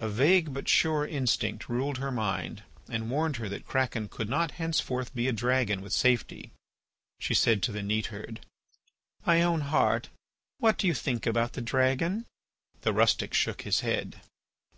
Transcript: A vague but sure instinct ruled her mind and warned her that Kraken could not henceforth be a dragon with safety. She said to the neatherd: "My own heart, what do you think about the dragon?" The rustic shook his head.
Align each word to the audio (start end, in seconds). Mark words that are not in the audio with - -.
A 0.00 0.08
vague 0.08 0.54
but 0.54 0.70
sure 0.70 1.06
instinct 1.06 1.68
ruled 1.68 1.98
her 1.98 2.10
mind 2.10 2.62
and 2.88 3.10
warned 3.10 3.36
her 3.36 3.46
that 3.50 3.66
Kraken 3.66 4.08
could 4.08 4.26
not 4.30 4.52
henceforth 4.52 5.14
be 5.14 5.28
a 5.28 5.34
dragon 5.34 5.82
with 5.82 5.92
safety. 5.92 6.50
She 7.20 7.34
said 7.34 7.62
to 7.64 7.72
the 7.72 7.82
neatherd: 7.82 8.40
"My 9.26 9.42
own 9.42 9.60
heart, 9.60 10.08
what 10.56 10.78
do 10.78 10.86
you 10.86 10.94
think 10.94 11.26
about 11.26 11.52
the 11.52 11.60
dragon?" 11.60 12.24
The 12.80 12.94
rustic 12.94 13.34
shook 13.34 13.64
his 13.68 13.80
head. 13.80 14.22